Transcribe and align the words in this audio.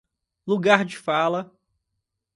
Lugar 0.47 0.83
de 0.83 0.97
fala 0.97 1.51